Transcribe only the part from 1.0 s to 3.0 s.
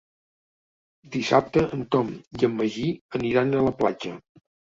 Dissabte en Tom i en Magí